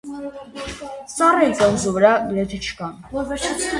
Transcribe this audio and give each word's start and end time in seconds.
Ծառեր 1.15 1.53
կղզու 1.59 1.93
վրա 1.99 2.15
գրեթե 2.31 2.63
չկան։ 2.69 2.97